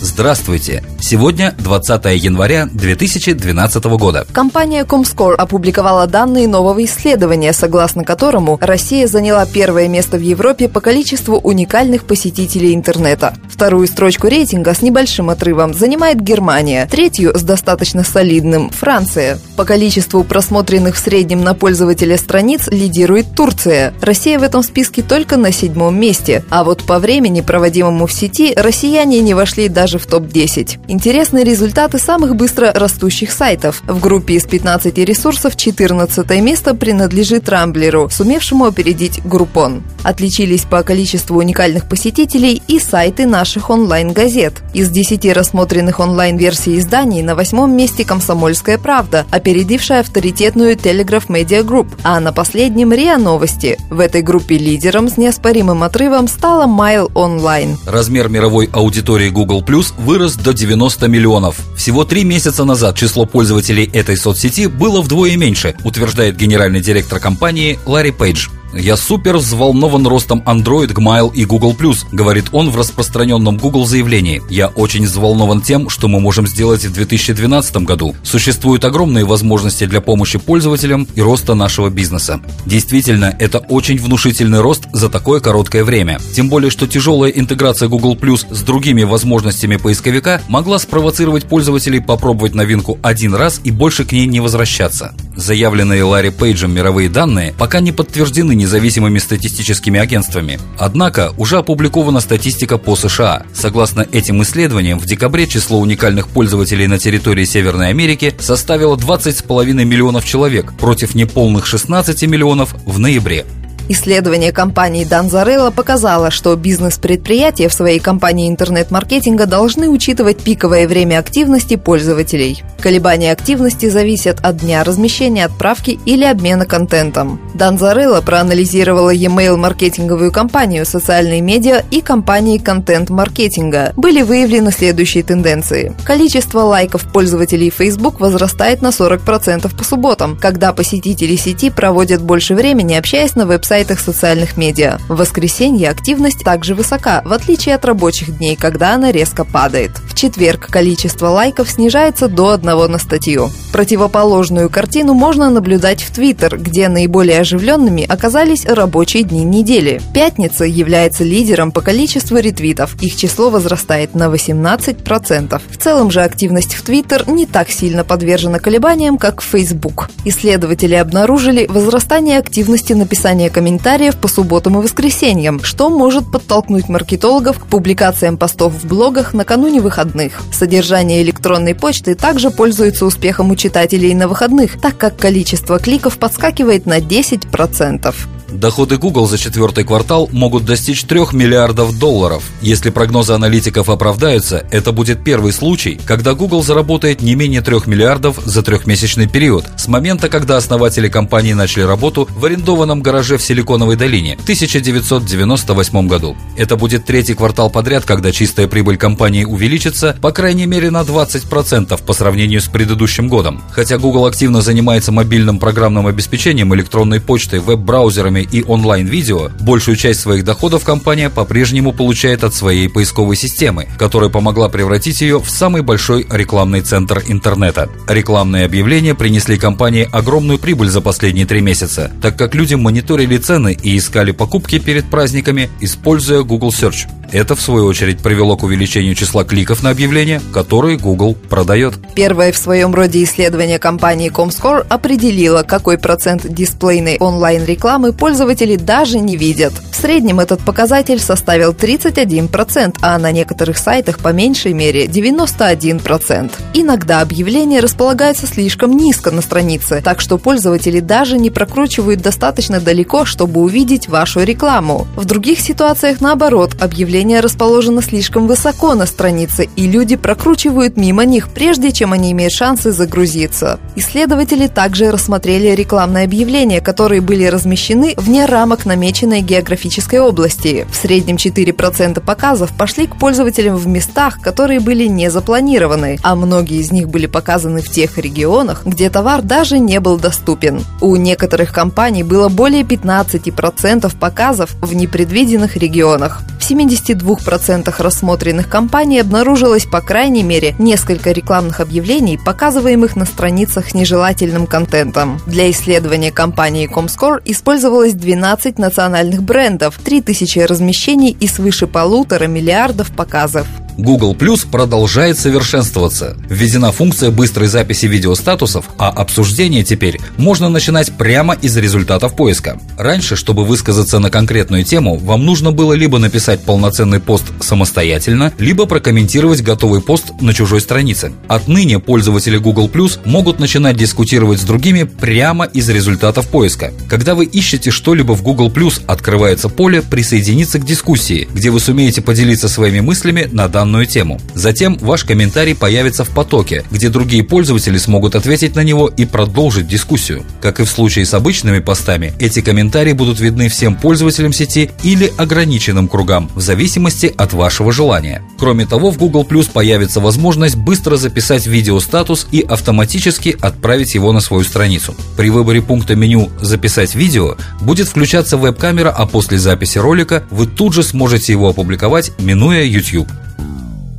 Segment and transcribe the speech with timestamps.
[0.00, 0.84] Здравствуйте!
[1.00, 4.26] Сегодня 20 января 2012 года.
[4.32, 10.80] Компания Comscore опубликовала данные нового исследования, согласно которому Россия заняла первое место в Европе по
[10.80, 13.34] количеству уникальных посетителей интернета.
[13.48, 19.38] Вторую строчку рейтинга с небольшим отрывом занимает Германия, третью с достаточно солидным– Франция.
[19.56, 23.94] По количеству просмотренных в среднем на пользователя страниц лидирует Турция.
[24.00, 26.44] Россия в этом списке только на седьмом месте.
[26.50, 30.80] А вот по времени, проводимому в сети, россияне не вошли даже даже в топ-10.
[30.88, 33.82] Интересные результаты самых быстро растущих сайтов.
[33.86, 39.82] В группе из 15 ресурсов 14 место принадлежит Рамблеру, сумевшему опередить Группон.
[40.02, 44.56] Отличились по количеству уникальных посетителей и сайты наших онлайн-газет.
[44.74, 51.88] Из 10 рассмотренных онлайн-версий изданий на восьмом месте «Комсомольская правда», опередившая авторитетную Telegraph Media Group,
[52.02, 53.78] а на последнем РИА Новости.
[53.88, 57.76] В этой группе лидером с неоспоримым отрывом стала Mail Online.
[57.86, 59.62] Размер мировой аудитории Google
[59.96, 61.56] вырос до 90 миллионов.
[61.76, 67.78] Всего три месяца назад число пользователей этой соцсети было вдвое меньше, утверждает генеральный директор компании
[67.86, 68.48] Ларри Пейдж.
[68.74, 71.74] «Я супер взволнован ростом Android, Gmail и Google+,»
[72.12, 74.42] говорит он в распространенном Google заявлении.
[74.50, 78.14] «Я очень взволнован тем, что мы можем сделать в 2012 году.
[78.22, 82.40] Существуют огромные возможности для помощи пользователям и роста нашего бизнеса.
[82.66, 86.20] Действительно, это очень внушительный рост за такое короткое время.
[86.34, 88.18] Тем более, что тяжелая интеграция Google+,
[88.50, 94.26] с другими возможностями поисковика могла спровоцировать пользователей попробовать новинку один раз и больше к ней
[94.26, 95.14] не возвращаться.
[95.36, 100.60] Заявленные Ларри Пейджем мировые данные пока не подтверждены независимыми статистическими агентствами.
[100.78, 103.44] Однако уже опубликована статистика по США.
[103.54, 110.26] Согласно этим исследованиям, в декабре число уникальных пользователей на территории Северной Америки составило 20,5 миллионов
[110.26, 113.46] человек против неполных 16 миллионов в ноябре.
[113.90, 121.76] Исследование компании Данзарелла показало, что бизнес-предприятия в своей компании интернет-маркетинга должны учитывать пиковое время активности
[121.76, 122.62] пользователей.
[122.80, 127.40] Колебания активности зависят от дня размещения, отправки или обмена контентом.
[127.54, 133.94] Данзарелла проанализировала e-mail маркетинговую компанию, социальные медиа и компании контент-маркетинга.
[133.96, 135.94] Были выявлены следующие тенденции.
[136.04, 142.92] Количество лайков пользователей Facebook возрастает на 40% по субботам, когда посетители сети проводят больше времени,
[142.92, 144.98] общаясь на веб-сайте сайтах социальных медиа.
[145.08, 149.92] В воскресенье активность также высока, в отличие от рабочих дней, когда она резко падает.
[150.04, 153.50] В четверг количество лайков снижается до одного на статью.
[153.72, 160.00] Противоположную картину можно наблюдать в Твиттер, где наиболее оживленными оказались рабочие дни недели.
[160.12, 163.00] Пятница является лидером по количеству ретвитов.
[163.00, 165.62] Их число возрастает на 18%.
[165.70, 170.08] В целом же активность в Твиттер не так сильно подвержена колебаниям, как в Facebook.
[170.24, 177.58] Исследователи обнаружили возрастание активности написания комментариев комментариев по субботам и воскресеньям, что может подтолкнуть маркетологов
[177.58, 180.40] к публикациям постов в блогах накануне выходных.
[180.50, 186.86] Содержание электронной почты также пользуется успехом у читателей на выходных, так как количество кликов подскакивает
[186.86, 188.37] на 10%.
[188.50, 192.42] Доходы Google за четвертый квартал могут достичь 3 миллиардов долларов.
[192.62, 198.38] Если прогнозы аналитиков оправдаются, это будет первый случай, когда Google заработает не менее 3 миллиардов
[198.42, 203.96] за трехмесячный период, с момента, когда основатели компании начали работу в арендованном гараже в Силиконовой
[203.96, 206.34] долине в 1998 году.
[206.56, 212.02] Это будет третий квартал подряд, когда чистая прибыль компании увеличится, по крайней мере, на 20%
[212.02, 213.62] по сравнению с предыдущим годом.
[213.72, 220.20] Хотя Google активно занимается мобильным программным обеспечением, электронной почтой, веб-браузерами, рекламами и онлайн-видео, большую часть
[220.20, 225.82] своих доходов компания по-прежнему получает от своей поисковой системы, которая помогла превратить ее в самый
[225.82, 227.88] большой рекламный центр интернета.
[228.08, 233.76] Рекламные объявления принесли компании огромную прибыль за последние три месяца, так как люди мониторили цены
[233.82, 237.17] и искали покупки перед праздниками, используя Google Search.
[237.30, 241.94] Это, в свою очередь, привело к увеличению числа кликов на объявления, которые Google продает.
[242.14, 249.36] Первое в своем роде исследование компании Comscore определило, какой процент дисплейной онлайн-рекламы пользователи даже не
[249.36, 249.74] видят.
[249.90, 256.52] В среднем этот показатель составил 31%, а на некоторых сайтах по меньшей мере 91%.
[256.74, 263.24] Иногда объявления располагаются слишком низко на странице, так что пользователи даже не прокручивают достаточно далеко,
[263.24, 265.06] чтобы увидеть вашу рекламу.
[265.16, 266.76] В других ситуациях, наоборот,
[267.18, 272.52] объявления расположено слишком высоко на странице, и люди прокручивают мимо них, прежде чем они имеют
[272.52, 273.80] шансы загрузиться.
[273.96, 280.86] Исследователи также рассмотрели рекламные объявления, которые были размещены вне рамок намеченной географической области.
[280.92, 286.78] В среднем 4% показов пошли к пользователям в местах, которые были не запланированы, а многие
[286.78, 290.84] из них были показаны в тех регионах, где товар даже не был доступен.
[291.00, 296.42] У некоторых компаний было более 15% показов в непредвиденных регионах.
[296.60, 296.68] В
[297.08, 304.66] 72% рассмотренных компаний обнаружилось по крайней мере несколько рекламных объявлений, показываемых на страницах с нежелательным
[304.66, 305.40] контентом.
[305.46, 313.66] Для исследования компании Comscore использовалось 12 национальных брендов, 3000 размещений и свыше полутора миллиардов показов.
[313.98, 316.36] Google Plus продолжает совершенствоваться.
[316.48, 322.80] Введена функция быстрой записи видеостатусов, а обсуждение теперь можно начинать прямо из результатов поиска.
[322.96, 328.86] Раньше, чтобы высказаться на конкретную тему, вам нужно было либо написать полноценный пост самостоятельно, либо
[328.86, 331.32] прокомментировать готовый пост на чужой странице.
[331.48, 336.92] Отныне пользователи Google Plus могут начинать дискутировать с другими прямо из результатов поиска.
[337.08, 342.22] Когда вы ищете что-либо в Google Plus, открывается поле «Присоединиться к дискуссии», где вы сумеете
[342.22, 344.38] поделиться своими мыслями на данную данную тему.
[344.54, 349.88] Затем ваш комментарий появится в потоке, где другие пользователи смогут ответить на него и продолжить
[349.88, 350.44] дискуссию.
[350.60, 355.32] Как и в случае с обычными постами, эти комментарии будут видны всем пользователям сети или
[355.38, 358.42] ограниченным кругам, в зависимости от вашего желания.
[358.58, 364.40] Кроме того, в Google Plus появится возможность быстро записать видеостатус и автоматически отправить его на
[364.40, 365.14] свою страницу.
[365.38, 370.92] При выборе пункта меню «Записать видео» будет включаться веб-камера, а после записи ролика вы тут
[370.92, 373.28] же сможете его опубликовать, минуя YouTube.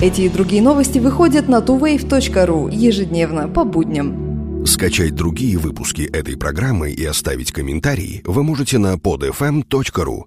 [0.02, 4.66] Эти и другие новости выходят на tuwave.ru ежедневно по будням.
[4.66, 10.24] Скачать другие выпуски этой программы и оставить комментарии вы можете на podfm.ru.